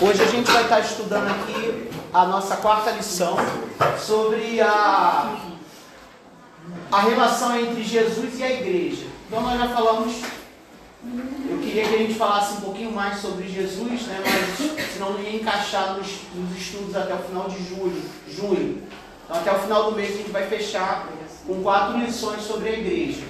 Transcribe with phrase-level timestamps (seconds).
[0.00, 3.36] Hoje a gente vai estar estudando aqui a nossa quarta lição
[3.98, 5.36] sobre a,
[6.92, 9.06] a relação entre Jesus e a igreja.
[9.26, 10.22] Então nós já falamos,
[11.50, 15.20] eu queria que a gente falasse um pouquinho mais sobre Jesus, né, mas senão não
[15.20, 18.82] ia encaixar nos, nos estudos até o final de julho, junho.
[19.24, 21.08] Então até o final do mês a gente vai fechar
[21.44, 23.24] com quatro lições sobre a igreja.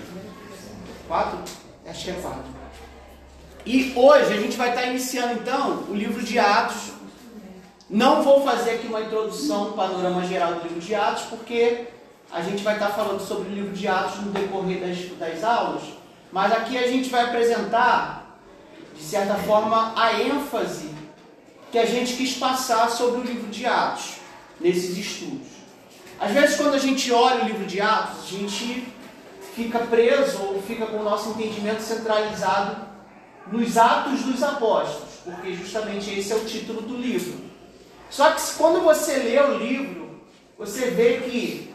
[1.07, 1.39] Quatro?
[1.87, 2.58] Acho que é quatro.
[3.69, 6.93] E hoje a gente vai estar iniciando então o livro de Atos.
[7.91, 11.85] Não vou fazer aqui uma introdução, um panorama geral do livro de Atos, porque
[12.33, 15.83] a gente vai estar falando sobre o livro de Atos no decorrer das, das aulas.
[16.33, 18.39] Mas aqui a gente vai apresentar,
[18.97, 20.89] de certa forma, a ênfase
[21.71, 24.15] que a gente quis passar sobre o livro de Atos
[24.59, 25.47] nesses estudos.
[26.19, 28.89] Às vezes, quando a gente olha o livro de Atos, a gente
[29.55, 32.88] fica preso ou fica com o nosso entendimento centralizado
[33.51, 37.35] nos Atos dos Apóstolos, porque justamente esse é o título do livro.
[38.11, 40.09] Só que quando você lê o livro,
[40.59, 41.73] você vê que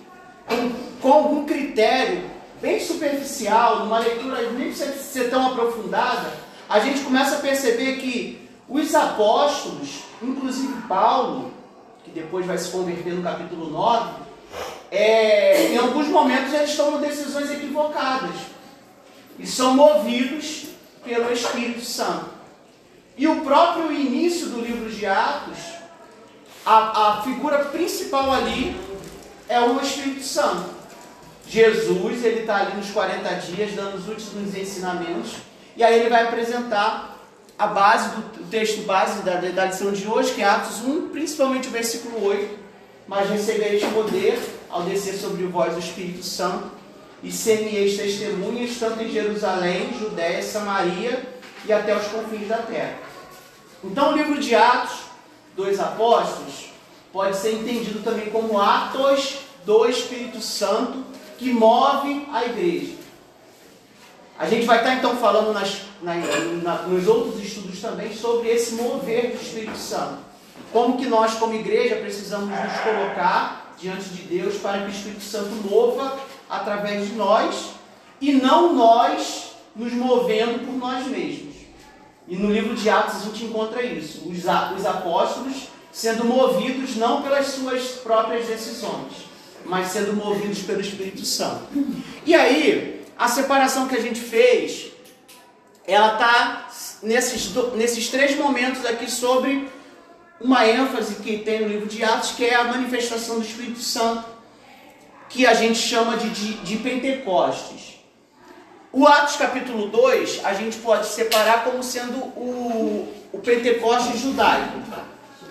[1.01, 2.29] com, algum critério
[2.61, 6.31] bem superficial, numa leitura nem precisa ser tão aprofundada,
[6.69, 11.53] a gente começa a perceber que os apóstolos, inclusive Paulo,
[12.03, 14.23] que depois vai se converter no capítulo 9,
[14.89, 18.35] é, em alguns momentos eles tomam decisões equivocadas
[19.39, 20.72] e são movidos
[21.03, 22.25] pelo Espírito Santo.
[23.17, 25.59] E o próprio início do livro de Atos,
[26.65, 28.75] a, a figura principal ali
[29.47, 30.71] é o Espírito Santo.
[31.47, 35.33] Jesus, ele está ali nos 40 dias, dando os últimos ensinamentos,
[35.75, 37.19] e aí ele vai apresentar
[37.57, 41.67] a base do texto base da, da lição de hoje, que é Atos 1, principalmente
[41.67, 42.63] o versículo 8.
[43.07, 46.82] Mas recebereis poder ao descer sobre vós o Espírito Santo
[47.23, 51.33] e ser-me-eis testemunhas tanto em Jerusalém, Judéia, Samaria
[51.65, 52.99] e até os confins da terra.
[53.81, 55.03] Então o livro de Atos
[55.55, 56.65] dos Apóstolos
[57.13, 61.05] pode ser entendido também como atos do Espírito Santo
[61.37, 62.93] que move a igreja.
[64.37, 66.15] A gente vai estar então falando nas, na,
[66.61, 70.17] na, nos outros estudos também sobre esse mover do Espírito Santo.
[70.71, 75.23] Como que nós, como igreja, precisamos nos colocar diante de Deus para que o Espírito
[75.23, 76.17] Santo mova
[76.53, 77.71] através de nós
[78.21, 81.55] e não nós nos movendo por nós mesmos.
[82.27, 87.21] E no livro de Atos a gente encontra isso: os, os apóstolos sendo movidos não
[87.21, 89.13] pelas suas próprias decisões,
[89.65, 91.67] mas sendo movidos pelo Espírito Santo.
[92.25, 94.91] E aí, a separação que a gente fez,
[95.85, 96.67] ela está
[97.01, 99.67] nesses, nesses três momentos aqui sobre
[100.39, 104.32] uma ênfase que tem no livro de Atos, que é a manifestação do Espírito Santo
[105.33, 107.99] que a gente chama de, de, de Pentecostes.
[108.91, 114.77] O Atos capítulo 2, a gente pode separar como sendo o, o Pentecostes judaico.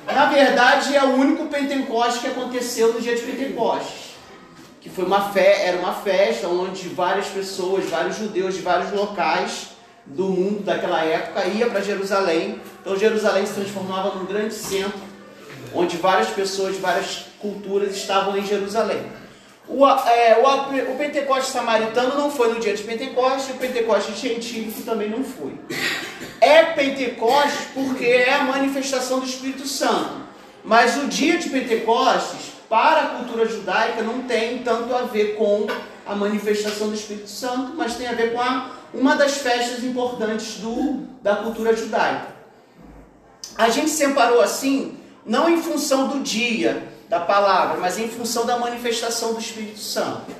[0.06, 4.12] Na verdade, é o único Pentecostes que aconteceu no dia de Pentecostes.
[4.80, 9.70] Que foi uma fé, era uma festa onde várias pessoas, vários judeus de vários locais
[10.06, 12.60] do mundo daquela época ia para Jerusalém.
[12.80, 15.00] Então Jerusalém se transformava num grande centro,
[15.74, 19.21] onde várias pessoas várias culturas estavam em Jerusalém.
[19.68, 24.82] O, é, o, o Pentecoste samaritano não foi no dia de Pentecoste, o Pentecoste científico
[24.82, 25.54] também não foi.
[26.40, 30.22] É Pentecoste porque é a manifestação do Espírito Santo.
[30.64, 35.66] Mas o dia de Pentecostes, para a cultura judaica, não tem tanto a ver com
[36.06, 40.56] a manifestação do Espírito Santo, mas tem a ver com a, uma das festas importantes
[40.56, 42.28] do, da cultura judaica.
[43.56, 48.56] A gente separou assim, não em função do dia, da palavra, mas em função da
[48.56, 50.32] manifestação do Espírito Santo.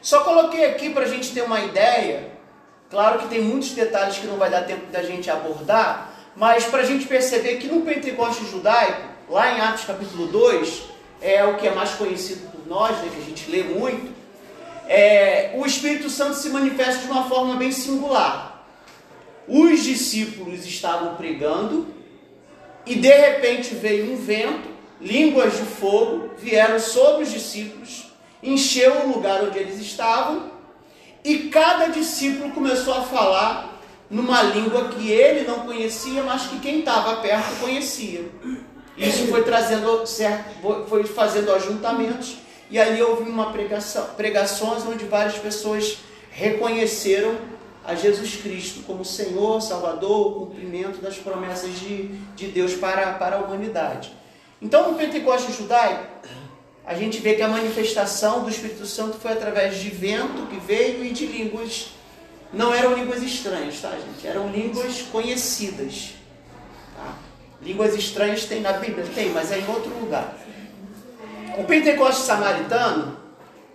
[0.00, 2.30] Só coloquei aqui para a gente ter uma ideia.
[2.88, 6.82] Claro que tem muitos detalhes que não vai dar tempo da gente abordar, mas para
[6.82, 10.82] a gente perceber que no Pentecoste judaico, lá em Atos capítulo 2,
[11.20, 14.14] é o que é mais conhecido por nós, né, que a gente lê muito,
[14.86, 18.64] é, o Espírito Santo se manifesta de uma forma bem singular.
[19.48, 21.88] Os discípulos estavam pregando
[22.86, 28.12] e de repente veio um vento línguas de fogo vieram sobre os discípulos,
[28.42, 30.50] encheu o lugar onde eles estavam,
[31.24, 36.78] e cada discípulo começou a falar numa língua que ele não conhecia, mas que quem
[36.78, 38.24] estava perto conhecia.
[38.96, 42.36] Isso foi trazendo certo, foi fazendo ajuntamentos,
[42.70, 45.98] e ali houve uma pregação, pregações onde várias pessoas
[46.30, 47.36] reconheceram
[47.84, 53.36] a Jesus Cristo como Senhor, Salvador, o cumprimento das promessas de, de Deus para, para
[53.36, 54.12] a humanidade.
[54.60, 56.06] Então, no Pentecoste judaico,
[56.84, 61.04] a gente vê que a manifestação do Espírito Santo foi através de vento que veio
[61.04, 61.88] e de línguas.
[62.52, 64.26] Não eram línguas estranhas, tá, gente?
[64.26, 66.14] Eram línguas conhecidas.
[66.96, 67.14] Tá?
[67.60, 69.04] Línguas estranhas tem na Bíblia?
[69.14, 70.38] Tem, mas é em outro lugar.
[71.58, 73.18] O Pentecoste samaritano,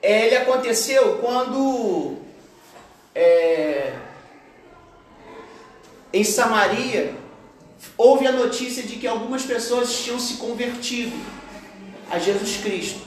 [0.01, 2.17] ele aconteceu quando
[3.13, 3.93] é,
[6.13, 7.20] em Samaria
[7.97, 11.15] houve a notícia de que algumas pessoas tinham se convertido
[12.09, 13.01] a Jesus Cristo,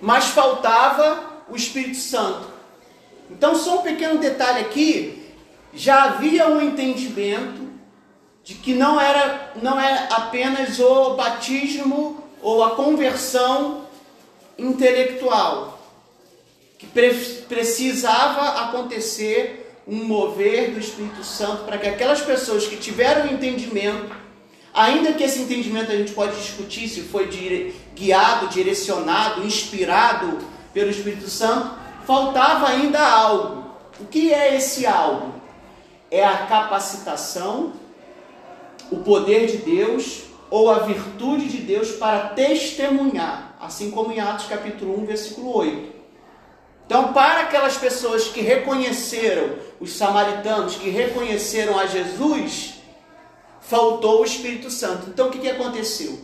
[0.00, 2.48] mas faltava o Espírito Santo.
[3.30, 5.32] Então, só um pequeno detalhe aqui:
[5.72, 7.70] já havia um entendimento
[8.42, 13.86] de que não era, não é apenas o batismo ou a conversão
[14.58, 15.80] intelectual,
[16.78, 17.14] que pre
[17.48, 19.59] precisava acontecer
[19.90, 24.14] um mover do Espírito Santo para que aquelas pessoas que tiveram entendimento,
[24.72, 30.38] ainda que esse entendimento a gente pode discutir se foi dire guiado, direcionado, inspirado
[30.72, 31.74] pelo Espírito Santo,
[32.06, 33.64] faltava ainda algo.
[33.98, 35.34] O que é esse algo?
[36.08, 37.72] É a capacitação,
[38.92, 44.46] o poder de Deus ou a virtude de Deus para testemunhar, assim como em Atos
[44.46, 45.89] capítulo 1, versículo 8.
[46.90, 52.80] Então, para aquelas pessoas que reconheceram, os samaritanos que reconheceram a Jesus,
[53.60, 55.08] faltou o Espírito Santo.
[55.08, 56.18] Então, o que, que aconteceu?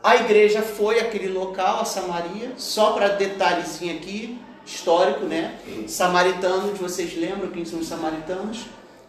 [0.00, 5.58] A igreja foi àquele local, a Samaria, só para detalhezinho aqui, histórico, né?
[5.88, 8.66] Samaritanos, vocês lembram quem são os samaritanos?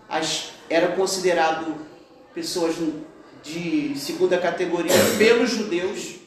[0.10, 1.76] As, eram considerados
[2.34, 2.74] pessoas
[3.44, 6.25] de segunda categoria pelos judeus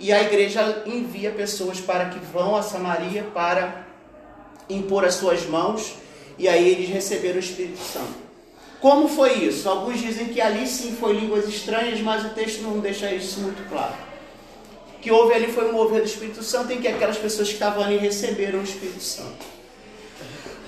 [0.00, 3.86] e a igreja envia pessoas para que vão a Samaria para
[4.68, 5.94] impor as suas mãos
[6.38, 8.30] e aí eles receberam o Espírito Santo.
[8.80, 9.68] Como foi isso?
[9.68, 13.68] Alguns dizem que ali sim foi línguas estranhas, mas o texto não deixa isso muito
[13.68, 13.92] claro.
[15.02, 17.84] Que houve ali foi um mover do Espírito Santo em que aquelas pessoas que estavam
[17.84, 19.44] ali receberam o Espírito Santo.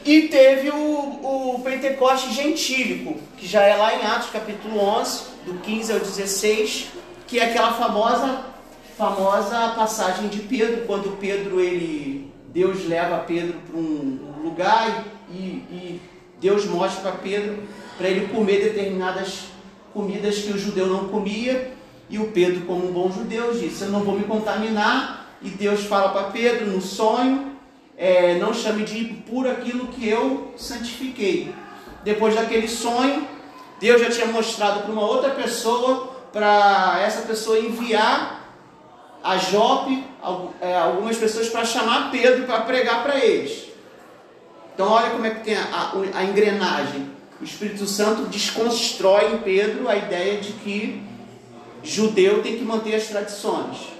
[0.04, 5.54] E teve o, o Pentecoste gentílico, que já é lá em Atos capítulo 11, do
[5.60, 6.88] 15 ao 16,
[7.26, 8.51] que é aquela famosa
[8.96, 16.00] famosa passagem de Pedro, quando Pedro ele Deus leva Pedro para um lugar e, e
[16.40, 17.62] Deus mostra para Pedro
[17.96, 19.44] para ele comer determinadas
[19.94, 21.72] comidas que o judeu não comia.
[22.10, 25.26] E o Pedro como um bom judeu disse eu não vou me contaminar.
[25.40, 27.52] E Deus fala para Pedro no sonho
[27.96, 31.54] é, não chame de impuro aquilo que eu santifiquei.
[32.04, 33.26] Depois daquele sonho
[33.80, 38.41] Deus já tinha mostrado para uma outra pessoa, para essa pessoa enviar
[39.22, 40.04] a Jope,
[40.60, 43.68] é, algumas pessoas para chamar Pedro para pregar para eles.
[44.74, 47.10] Então olha como é que tem a, a, a, engrenagem.
[47.40, 51.02] O Espírito Santo desconstrói em Pedro a ideia de que
[51.82, 53.92] judeu tem que manter as tradições.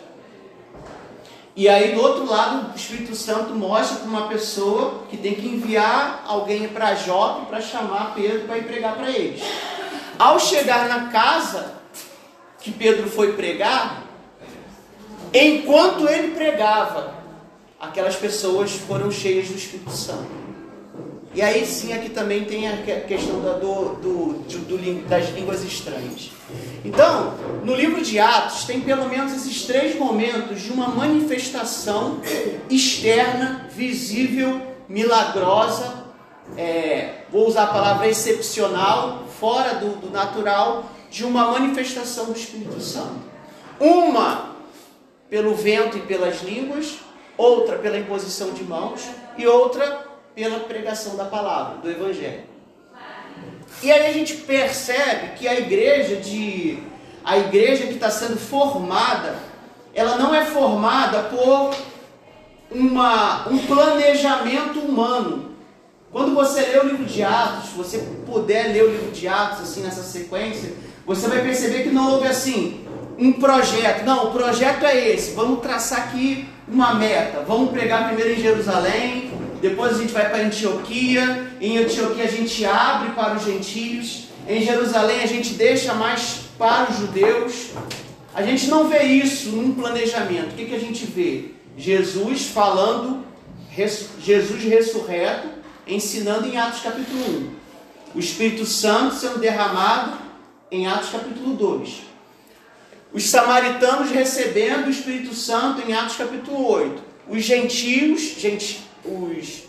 [1.54, 5.46] E aí do outro lado o Espírito Santo mostra para uma pessoa que tem que
[5.46, 9.42] enviar alguém para Jope para chamar Pedro para ir pregar para eles.
[10.18, 11.74] Ao chegar na casa
[12.60, 14.01] que Pedro foi pregar,
[15.32, 17.14] enquanto ele pregava,
[17.80, 20.42] aquelas pessoas foram cheias do Espírito Santo.
[21.34, 26.30] E aí sim aqui também tem a questão do, do, do, do, das línguas estranhas.
[26.84, 27.34] Então,
[27.64, 32.20] no livro de Atos tem pelo menos esses três momentos de uma manifestação
[32.68, 36.02] externa, visível, milagrosa,
[36.56, 42.78] é, vou usar a palavra excepcional, fora do, do natural, de uma manifestação do Espírito
[42.80, 43.22] Santo.
[43.80, 44.51] Uma
[45.32, 46.98] pelo vento e pelas línguas,
[47.38, 49.08] outra pela imposição de mãos
[49.38, 52.42] e outra pela pregação da palavra, do Evangelho.
[53.82, 56.82] E aí a gente percebe que a igreja de
[57.24, 59.38] a igreja que está sendo formada,
[59.94, 61.74] ela não é formada por
[62.70, 65.52] uma, um planejamento humano,
[66.10, 69.62] quando você lê o livro de Atos, se você puder ler o livro de Atos
[69.62, 70.74] assim nessa sequência,
[71.06, 72.81] você vai perceber que não houve assim
[73.18, 74.04] um projeto.
[74.04, 75.32] Não, o projeto é esse.
[75.32, 77.44] Vamos traçar aqui uma meta.
[77.46, 81.46] Vamos pregar primeiro em Jerusalém, depois a gente vai para Antioquia.
[81.60, 84.24] Em Antioquia a gente abre para os gentios.
[84.48, 87.70] Em Jerusalém a gente deixa mais para os judeus.
[88.34, 90.52] A gente não vê isso num planejamento.
[90.52, 91.52] O que, que a gente vê?
[91.76, 93.24] Jesus falando,
[94.20, 95.48] Jesus ressurreto,
[95.86, 97.48] ensinando em Atos capítulo
[98.14, 98.16] 1.
[98.16, 100.18] O Espírito Santo sendo derramado
[100.72, 102.11] em Atos capítulo 2.
[103.12, 107.02] Os samaritanos recebendo o Espírito Santo em Atos capítulo 8.
[107.28, 108.36] Os gentios,
[109.04, 109.62] os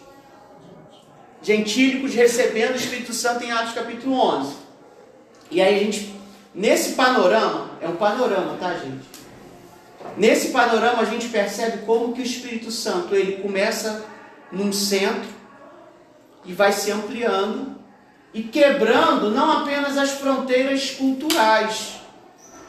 [1.42, 4.56] gentílicos recebendo o Espírito Santo em Atos capítulo 11.
[5.52, 6.16] E aí a gente,
[6.56, 9.04] nesse panorama, é um panorama, tá gente?
[10.18, 14.06] Nesse panorama a gente percebe como que o Espírito Santo ele começa
[14.52, 15.34] num centro,
[16.46, 17.76] e vai se ampliando
[18.34, 22.02] e quebrando não apenas as fronteiras culturais,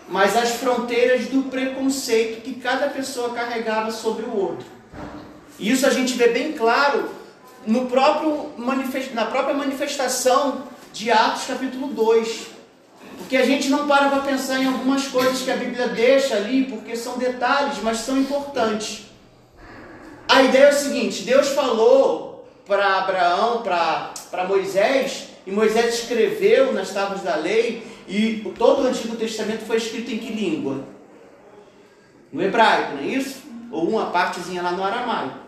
[0.08, 4.66] mas as fronteiras do preconceito que cada pessoa carregava sobre o outro.
[5.58, 7.10] Isso a gente vê bem claro
[7.66, 8.52] no próprio
[9.12, 12.54] na própria manifestação de Atos capítulo 2.
[13.18, 16.64] Porque a gente não para para pensar em algumas coisas que a Bíblia deixa ali,
[16.64, 19.06] porque são detalhes, mas são importantes.
[20.28, 26.90] A ideia é o seguinte: Deus falou para Abraão, para Moisés, e Moisés escreveu nas
[26.90, 30.84] tábuas da lei, e todo o Antigo Testamento foi escrito em que língua?
[32.32, 33.42] No hebraico, não é isso?
[33.70, 35.38] Ou uma partezinha lá no aramaico.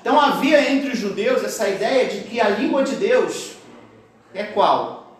[0.00, 3.52] Então havia entre os judeus essa ideia de que a língua de Deus
[4.34, 5.16] é qual?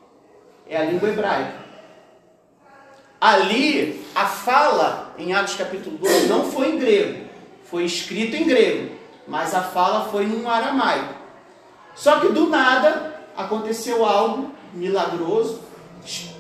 [0.69, 1.63] É a língua hebraica.
[3.21, 7.25] Ali, a fala em Atos capítulo 2 não foi em grego,
[7.65, 8.97] foi escrito em grego,
[9.29, 11.15] mas a fala foi em aramaico.
[11.95, 15.61] Só que do nada aconteceu algo milagroso,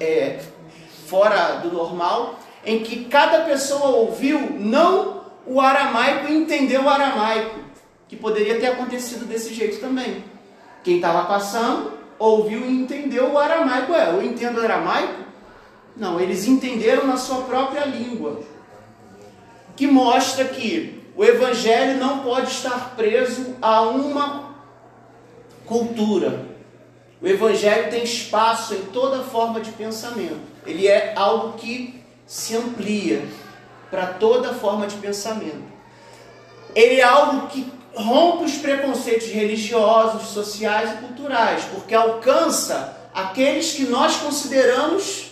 [0.00, 0.40] é,
[1.06, 7.60] fora do normal, em que cada pessoa ouviu não o aramaico e entendeu o aramaico,
[8.08, 10.24] que poderia ter acontecido desse jeito também.
[10.84, 13.92] Quem estava passando ouviu e entendeu o aramaico.
[13.94, 15.22] É, eu entendo o aramaico?
[15.96, 18.40] Não, eles entenderam na sua própria língua.
[19.76, 24.54] Que mostra que o evangelho não pode estar preso a uma
[25.66, 26.51] cultura.
[27.22, 30.40] O evangelho tem espaço em toda forma de pensamento.
[30.66, 33.24] Ele é algo que se amplia
[33.90, 35.62] para toda forma de pensamento.
[36.74, 43.84] Ele é algo que rompe os preconceitos religiosos, sociais e culturais, porque alcança aqueles que
[43.84, 45.30] nós consideramos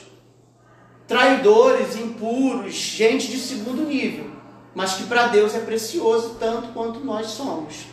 [1.09, 4.31] traidores, impuros, gente de segundo nível,
[4.75, 7.87] mas que para Deus é precioso tanto quanto nós somos.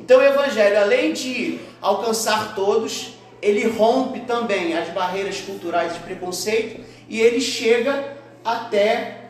[0.00, 3.14] Então o Evangelho, além de alcançar todos,
[3.44, 9.24] ele rompe também as barreiras culturais de preconceito e ele chega até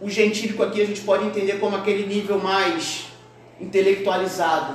[0.00, 3.06] o gentílico aqui a gente pode entender como aquele nível mais
[3.60, 4.74] intelectualizado.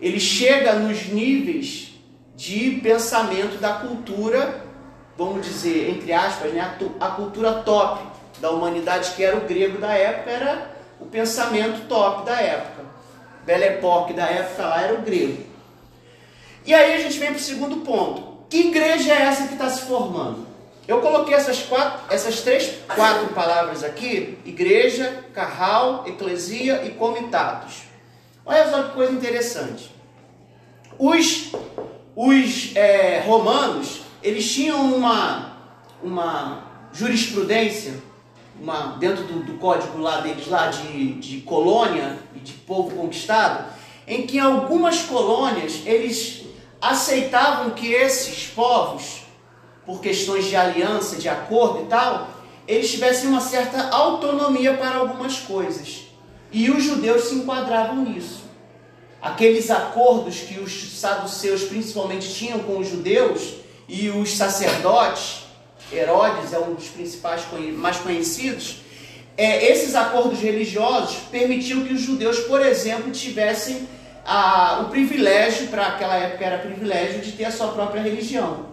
[0.00, 1.90] Ele chega nos níveis
[2.34, 4.64] de pensamento da cultura,
[5.16, 8.04] vamos dizer, entre aspas, né, a, cultura top
[8.40, 12.82] da humanidade, que era o grego da época, era o pensamento top da época.
[13.44, 15.52] Belle Époque da época lá era o grego.
[16.64, 18.32] E aí a gente vem para o segundo ponto.
[18.48, 20.46] Que igreja é essa que está se formando?
[20.86, 27.82] Eu coloquei essas, quatro, essas três, quatro palavras aqui: igreja, carral, eclesia e comitados.
[28.44, 29.90] Olha só que coisa interessante.
[30.98, 31.52] Os,
[32.14, 35.56] os é, romanos, eles tinham uma,
[36.02, 37.94] uma jurisprudência,
[38.60, 43.64] uma, dentro do, do, código lá deles, lá de, de colônia e de povo conquistado,
[44.06, 46.41] em que algumas colônias eles
[46.82, 49.22] aceitavam que esses povos,
[49.86, 52.28] por questões de aliança, de acordo e tal,
[52.66, 56.08] eles tivessem uma certa autonomia para algumas coisas.
[56.50, 58.42] E os judeus se enquadravam nisso.
[59.20, 63.54] Aqueles acordos que os saduceus principalmente tinham com os judeus
[63.88, 65.42] e os sacerdotes,
[65.92, 67.42] Herodes é um dos principais
[67.76, 68.78] mais conhecidos,
[69.36, 73.88] é, esses acordos religiosos permitiam que os judeus, por exemplo, tivessem
[74.24, 78.66] a, o privilégio, para aquela época era privilégio, de ter a sua própria religião.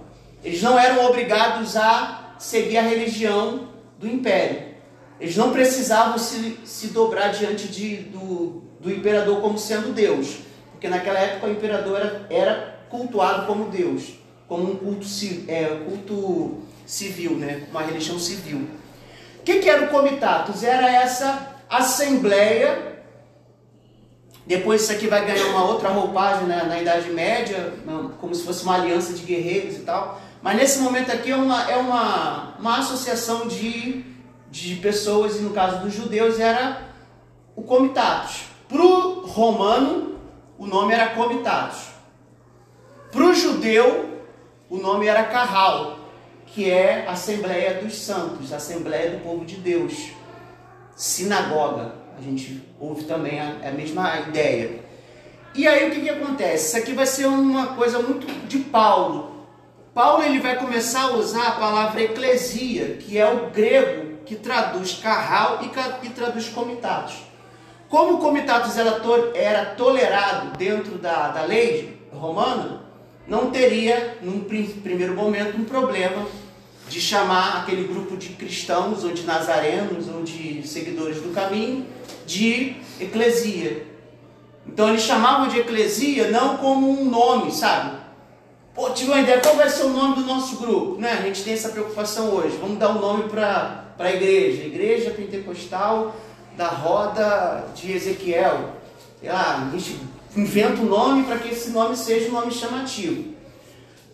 [0.43, 4.69] Eles não eram obrigados a seguir a religião do império.
[5.19, 10.37] Eles não precisavam se, se dobrar diante de, do, do imperador como sendo Deus,
[10.71, 14.13] porque naquela época o imperador era, era cultuado como Deus,
[14.47, 15.05] como um culto,
[15.47, 17.67] é, culto civil, né?
[17.69, 18.67] uma religião civil.
[19.39, 20.63] O que, que era o comitatus?
[20.63, 22.88] Era essa assembleia.
[24.45, 26.63] Depois isso aqui vai ganhar uma outra roupagem né?
[26.63, 27.73] na Idade Média,
[28.19, 30.19] como se fosse uma aliança de guerreiros e tal.
[30.41, 34.09] Mas nesse momento aqui é uma, é uma, uma associação de
[34.51, 36.81] de pessoas, e no caso dos judeus era
[37.55, 38.45] o comitatus.
[38.67, 40.19] Para o romano,
[40.57, 41.89] o nome era comitatus.
[43.11, 44.19] Para o judeu,
[44.69, 45.99] o nome era carral,
[46.45, 50.11] que é Assembleia dos Santos, Assembleia do Povo de Deus.
[50.95, 54.81] Sinagoga, a gente ouve também a, a mesma ideia.
[55.55, 56.67] E aí o que, que acontece?
[56.67, 59.47] Isso aqui vai ser uma coisa muito de Paulo.
[59.93, 64.99] Paulo ele vai começar a usar a palavra eclesia, que é o grego que traduz
[65.01, 67.15] carral e, e traduz comitados.
[67.87, 72.83] Como o comitados era, to, era tolerado dentro da, da lei romana,
[73.27, 76.27] não teria, num primeiro momento, um problema
[76.89, 81.85] de chamar aquele grupo de cristãos, ou de nazarenos, ou de seguidores do caminho,
[82.25, 83.85] de eclesia.
[84.67, 87.97] Então eles chamavam de eclesia não como um nome, sabe?
[88.73, 90.99] Pô, tive uma ideia, qual vai ser o nome do nosso grupo?
[90.99, 91.11] Né?
[91.11, 92.57] A gente tem essa preocupação hoje.
[92.57, 96.15] Vamos dar um nome para a igreja, igreja pentecostal
[96.57, 98.75] da roda de Ezequiel.
[99.19, 99.99] Sei lá, a gente
[100.35, 103.38] inventa um nome para que esse nome seja um nome chamativo.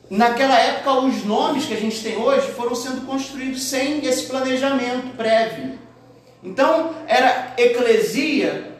[0.09, 5.15] Naquela época, os nomes que a gente tem hoje foram sendo construídos sem esse planejamento
[5.17, 5.79] prévio.
[6.43, 8.71] Então, era eclesia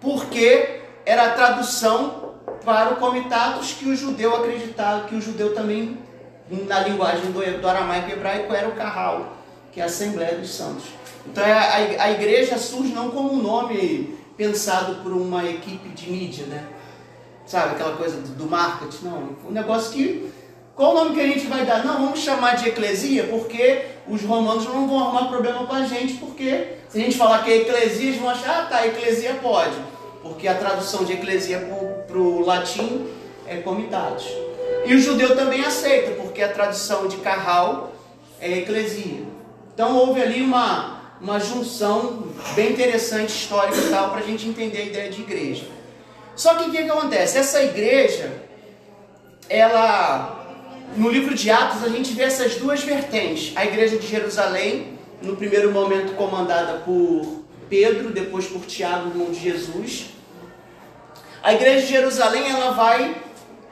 [0.00, 5.96] porque era a tradução para o comitatus que o judeu acreditava, que o judeu também,
[6.50, 9.38] na linguagem do, aramaico hebraico, era o carral,
[9.72, 10.84] que é a Assembleia dos Santos.
[11.26, 16.44] Então, a, a igreja surge não como um nome pensado por uma equipe de mídia,
[16.46, 16.64] né?
[17.46, 19.36] Sabe, aquela coisa do, marketing, não.
[19.48, 20.32] Um negócio que.
[20.74, 21.84] Qual o nome que a gente vai dar?
[21.84, 26.14] Não, vamos chamar de eclesia, porque os romanos não vão arrumar problema com a gente,
[26.14, 29.76] porque se a gente falar que é eclesia, eles vão achar, ah tá, eclesia pode.
[30.22, 31.60] Porque a tradução de eclesia
[32.08, 33.06] para o latim
[33.46, 34.26] é comitatus.
[34.84, 37.92] E o judeu também aceita, porque a tradução de carral
[38.40, 39.22] é eclesia.
[39.74, 42.24] Então houve ali uma, uma junção
[42.54, 45.73] bem interessante histórica e tal para a gente entender a ideia de igreja.
[46.36, 47.38] Só que o que, que acontece?
[47.38, 48.30] Essa igreja,
[49.48, 50.44] ela
[50.96, 53.52] no livro de Atos a gente vê essas duas vertentes.
[53.56, 59.40] A igreja de Jerusalém, no primeiro momento comandada por Pedro, depois por Tiago, irmão de
[59.40, 60.10] Jesus.
[61.42, 63.16] A igreja de Jerusalém ela vai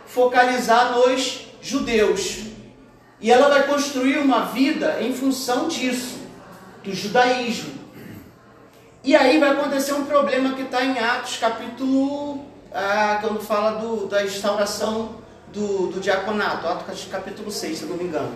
[0.07, 2.41] focalizar nos judeus.
[3.21, 6.19] E ela vai construir uma vida em função disso,
[6.83, 7.73] do judaísmo.
[9.05, 12.52] E aí vai acontecer um problema que está em Atos, capítulo.
[12.75, 15.17] Ah, quando fala do, da instauração
[15.53, 18.33] do, do diaconato, Atos capítulo 6, se não me engano.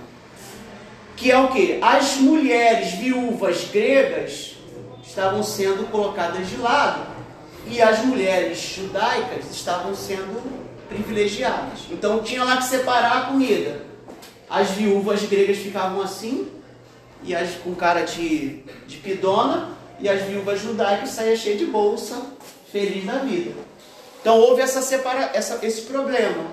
[1.17, 1.79] Que é o que?
[1.81, 4.57] As mulheres viúvas gregas
[5.03, 7.07] estavam sendo colocadas de lado
[7.67, 10.43] e as mulheres judaicas estavam sendo
[10.91, 11.81] privilegiadas.
[11.91, 13.87] Então tinha lá que separar a comida.
[14.49, 16.49] As viúvas gregas ficavam assim,
[17.23, 22.23] e as com cara de, de pidona, e as viúvas judaicas saíam cheias de bolsa,
[22.71, 23.66] feliz da vida.
[24.27, 26.47] Então houve essa separa, essa, esse problema.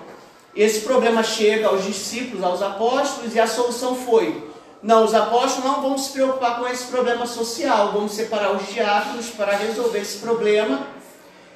[0.56, 4.48] Esse problema chega aos discípulos, aos apóstolos, e a solução foi:
[4.84, 9.30] não, os apóstolos não vão se preocupar com esse problema social, vamos separar os diáconos
[9.30, 10.86] para resolver esse problema.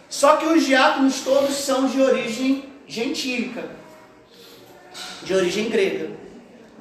[0.09, 3.65] Só que os diáconos todos são de origem gentílica,
[5.21, 6.09] de origem grega.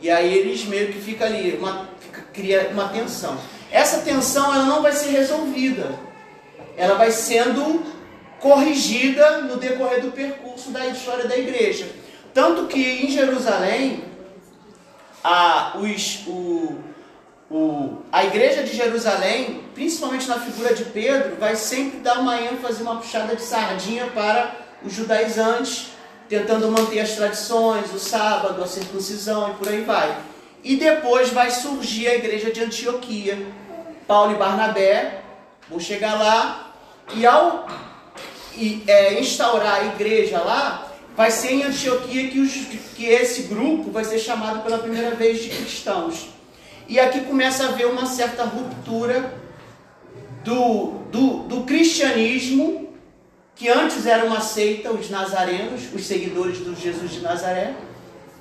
[0.01, 3.37] E aí eles meio que fica ali, uma, fica, cria uma tensão.
[3.71, 5.95] Essa tensão ela não vai ser resolvida.
[6.75, 7.96] Ela vai sendo
[8.47, 11.89] corrigida no decorrer do percurso da história da igreja.
[12.33, 14.05] Tanto que em Jerusalém,
[15.25, 16.79] a, os, o,
[17.51, 22.83] o, a igreja de Jerusalém, principalmente na figura de Pedro, vai sempre dar uma ênfase,
[22.83, 24.55] uma puxada de sardinha para
[24.85, 25.89] os judaizantes,
[26.29, 30.17] tentando manter as tradições, o sábado, a circuncisão e por aí vai.
[30.63, 33.45] E depois vai surgir a igreja de Antioquia.
[34.07, 35.23] Paulo e Barnabé
[35.69, 36.75] vão chegar lá
[37.13, 37.67] e ao
[38.57, 42.53] e, é, instaurar a igreja lá, vai ser em Antioquia que, os,
[42.95, 46.29] que esse grupo vai ser chamado pela primeira vez de cristãos.
[46.89, 49.33] E aqui começa a haver uma certa ruptura
[50.45, 52.95] do, do, do cristianismo,
[53.55, 57.75] que antes era uma seita, os nazarenos, os seguidores do Jesus de Nazaré,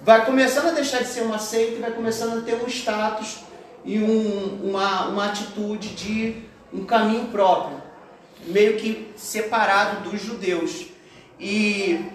[0.03, 3.37] vai começando a deixar de ser uma seita e vai começando a ter um status
[3.83, 7.81] e um, uma, uma atitude de um caminho próprio,
[8.47, 10.87] meio que separado dos judeus.
[11.39, 12.05] E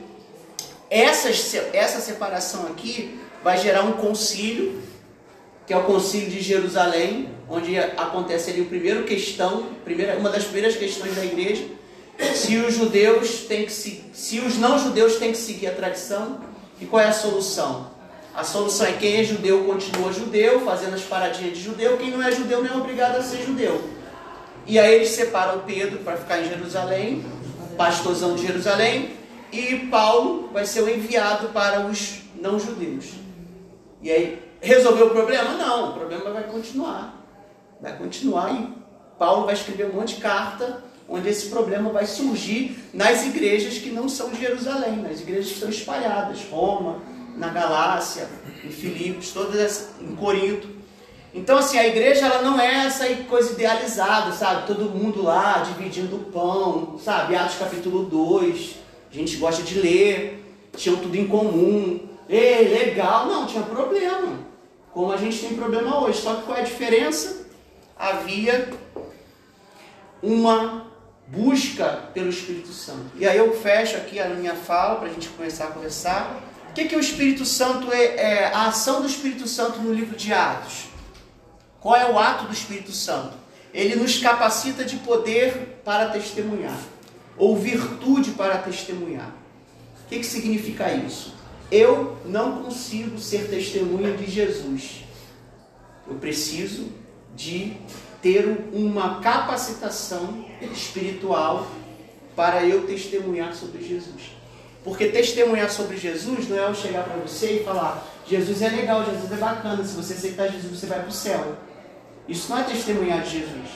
[0.89, 1.29] essa,
[1.73, 4.83] essa separação aqui vai gerar um concílio,
[5.67, 10.45] que é o concílio de Jerusalém, onde acontece ali o primeiro questão, primeira, uma das
[10.45, 11.65] primeiras questões da igreja,
[12.35, 16.41] se os judeus têm que se, se os não judeus têm que seguir a tradição
[16.81, 17.91] e qual é a solução?
[18.35, 22.23] A solução é quem é judeu continua judeu, fazendo as paradinhas de judeu, quem não
[22.23, 23.83] é judeu não é obrigado a ser judeu.
[24.67, 27.25] E aí eles separam Pedro para ficar em Jerusalém,
[27.77, 29.11] pastorzão de Jerusalém,
[29.53, 33.07] e Paulo vai ser o enviado para os não-judeus.
[34.03, 35.55] E aí, resolveu o problema?
[35.55, 37.17] Não, o problema vai continuar.
[37.81, 38.81] Vai continuar e
[39.19, 43.91] Paulo vai escrever um monte de carta onde esse problema vai surgir nas igrejas que
[43.91, 47.03] não são de Jerusalém, nas igrejas que estão espalhadas, Roma,
[47.37, 48.29] na Galácia,
[48.65, 50.69] em Filipos, todas em Corinto.
[51.33, 54.67] Então assim, a igreja ela não é essa coisa idealizada, sabe?
[54.67, 57.37] Todo mundo lá dividindo o pão, sabe?
[57.37, 58.81] Atos capítulo 2
[59.13, 60.45] a gente gosta de ler,
[60.77, 62.09] tinham tudo em comum.
[62.29, 63.27] Ei, legal.
[63.27, 64.39] Não, tinha problema.
[64.93, 66.21] Como a gente tem problema hoje.
[66.21, 67.47] Só que qual é a diferença?
[67.99, 68.71] Havia
[70.23, 70.87] uma
[71.27, 73.11] busca pelo Espírito Santo.
[73.17, 76.41] E aí eu fecho aqui a minha fala para a gente começar a conversar.
[76.71, 80.17] O que, que o Espírito Santo é, é, a ação do Espírito Santo no livro
[80.17, 80.90] de Atos?
[81.81, 83.37] Qual é o ato do Espírito Santo?
[83.73, 86.79] Ele nos capacita de poder para testemunhar,
[87.37, 89.33] ou virtude para testemunhar.
[90.05, 91.35] O que, que significa isso?
[91.71, 95.05] Eu não consigo ser testemunha de Jesus.
[96.07, 96.89] Eu preciso
[97.37, 97.77] de
[98.21, 101.67] ter uma capacitação espiritual
[102.35, 104.33] para eu testemunhar sobre Jesus.
[104.83, 109.05] Porque testemunhar sobre Jesus não é eu chegar para você e falar: Jesus é legal,
[109.05, 111.57] Jesus é bacana, se você aceitar Jesus você vai para o céu.
[112.29, 113.69] Isso não é testemunhar de Jesus.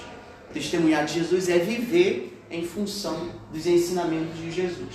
[0.52, 4.94] Testemunhar de Jesus é viver em função dos ensinamentos de Jesus.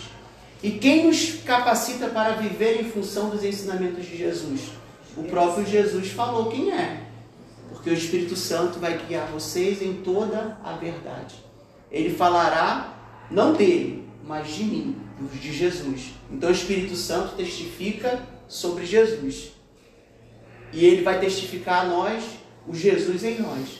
[0.62, 4.71] E quem nos capacita para viver em função dos ensinamentos de Jesus?
[5.15, 7.03] O próprio Jesus falou quem é.
[7.69, 11.35] Porque o Espírito Santo vai guiar vocês em toda a verdade.
[11.91, 12.93] Ele falará
[13.31, 14.97] não dele, mas de mim,
[15.33, 16.12] de Jesus.
[16.31, 19.51] Então o Espírito Santo testifica sobre Jesus.
[20.71, 22.23] E ele vai testificar a nós
[22.67, 23.79] o Jesus em nós.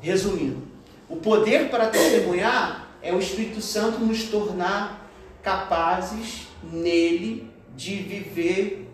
[0.00, 0.62] Resumindo,
[1.08, 5.10] o poder para testemunhar é o Espírito Santo nos tornar
[5.42, 8.88] capazes nele de viver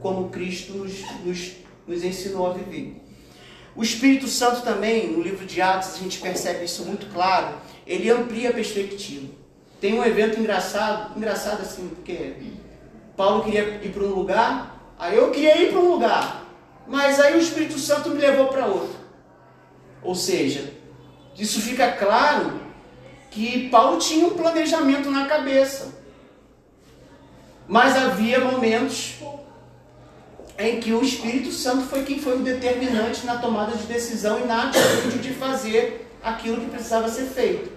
[0.00, 1.52] como Cristo nos, nos,
[1.86, 2.96] nos ensinou a viver.
[3.76, 7.54] O Espírito Santo também, no livro de Atos, a gente percebe isso muito claro,
[7.86, 9.28] ele amplia a perspectiva.
[9.80, 12.34] Tem um evento engraçado, engraçado assim, porque
[13.16, 16.39] Paulo queria ir para um lugar, aí eu queria ir para um lugar,
[16.90, 18.98] mas aí o Espírito Santo me levou para outro.
[20.02, 20.74] Ou seja,
[21.38, 22.60] isso fica claro
[23.30, 25.94] que Paulo tinha um planejamento na cabeça.
[27.68, 29.14] Mas havia momentos
[30.58, 34.44] em que o Espírito Santo foi quem foi o determinante na tomada de decisão e
[34.44, 37.70] na atitude de fazer aquilo que precisava ser feito.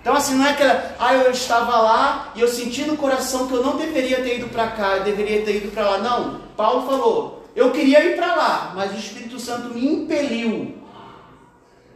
[0.00, 3.54] Então, assim, não é que ah, eu estava lá e eu senti no coração que
[3.54, 5.98] eu não deveria ter ido para cá, eu deveria ter ido para lá.
[5.98, 10.76] Não, Paulo falou, eu queria ir para lá, mas o Espírito Santo me impeliu.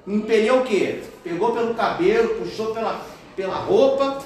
[0.06, 1.02] Me impeliu o quê?
[1.22, 3.00] Pegou pelo cabelo, puxou pela,
[3.34, 4.22] pela roupa,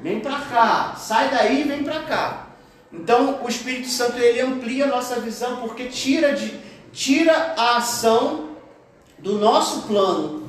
[0.00, 2.46] vem para cá, sai daí e vem para cá.
[2.92, 6.58] Então, o Espírito Santo ele amplia a nossa visão porque tira, de,
[6.92, 8.50] tira a ação
[9.18, 10.48] do nosso plano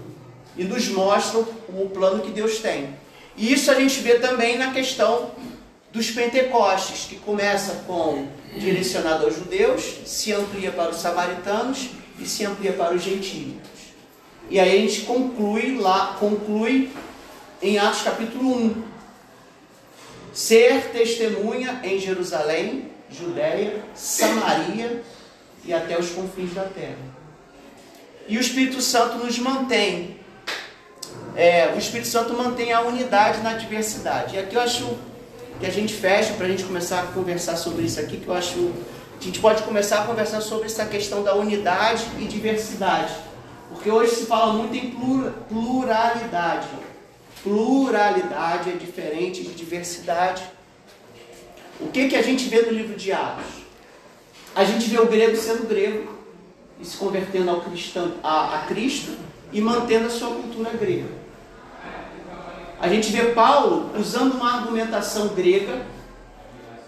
[0.57, 2.95] e nos mostra o plano que Deus tem.
[3.37, 5.31] E isso a gente vê também na questão
[5.91, 11.89] dos Pentecostes, que começa com direcionado aos judeus, se amplia para os samaritanos
[12.19, 13.55] e se amplia para os gentios.
[14.49, 16.91] E aí a gente conclui lá, conclui
[17.61, 18.83] em Atos capítulo 1.
[20.33, 25.03] Ser testemunha em Jerusalém, Judéia, Samaria
[25.63, 26.97] e até os confins da terra.
[28.27, 30.23] E o Espírito Santo nos mantém
[31.35, 34.35] é, o Espírito Santo mantém a unidade na diversidade.
[34.35, 34.97] E aqui eu acho
[35.59, 38.33] que a gente fecha para a gente começar a conversar sobre isso aqui, que eu
[38.33, 38.71] acho
[39.19, 43.13] a gente pode começar a conversar sobre essa questão da unidade e diversidade.
[43.69, 44.91] Porque hoje se fala muito em
[45.47, 46.67] pluralidade.
[47.41, 50.43] Pluralidade é diferente de diversidade.
[51.79, 53.45] O que, que a gente vê no livro de Atos?
[54.53, 56.13] A gente vê o grego sendo grego
[56.81, 59.15] e se convertendo ao cristão, a, a Cristo
[59.53, 61.22] e mantendo a sua cultura grega
[62.83, 65.85] a gente vê Paulo usando uma argumentação grega,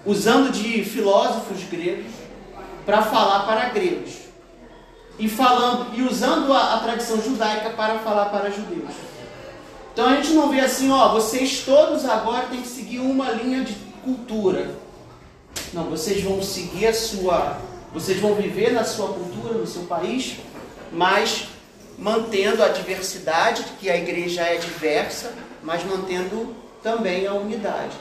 [0.05, 2.11] usando de filósofos gregos,
[2.85, 4.11] para falar para gregos.
[5.17, 8.93] E falando e usando a, a tradição judaica para falar para judeus.
[9.93, 13.63] Então a gente não vê assim, ó, vocês todos agora têm que seguir uma linha
[13.63, 14.75] de cultura.
[15.71, 17.57] Não, vocês vão seguir a sua,
[17.93, 20.39] vocês vão viver na sua cultura, no seu país,
[20.91, 21.47] mas
[21.97, 27.97] mantendo a diversidade, que a igreja é diversa, mas mantendo também a unidade.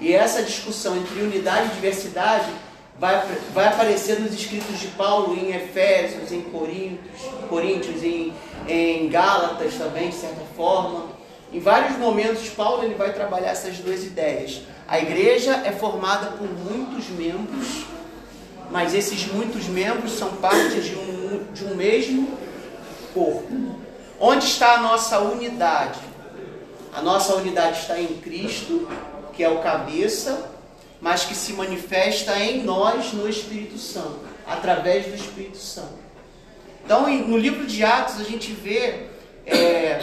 [0.00, 2.50] E essa discussão entre unidade e diversidade
[2.98, 3.22] vai,
[3.52, 8.32] vai aparecer nos escritos de Paulo em Efésios, em Coríntios, Coríntios em,
[8.66, 11.04] em Gálatas também, de certa forma.
[11.52, 14.62] Em vários momentos, Paulo ele vai trabalhar essas duas ideias.
[14.88, 17.84] A igreja é formada por muitos membros,
[18.70, 22.38] mas esses muitos membros são parte de um, de um mesmo
[23.12, 23.76] corpo.
[24.18, 26.11] Onde está a nossa unidade?
[26.92, 28.86] A nossa unidade está em Cristo,
[29.32, 30.50] que é o cabeça,
[31.00, 36.02] mas que se manifesta em nós no Espírito Santo, através do Espírito Santo.
[36.84, 39.06] Então, no livro de Atos, a gente vê
[39.46, 40.00] é,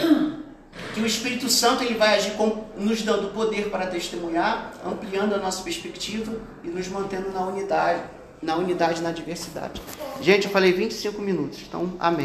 [0.92, 5.38] que o Espírito Santo ele vai agir com, nos dando poder para testemunhar, ampliando a
[5.38, 6.32] nossa perspectiva
[6.64, 8.02] e nos mantendo na unidade,
[8.42, 9.80] na unidade, na diversidade.
[10.20, 12.18] Gente, eu falei 25 minutos, então amém.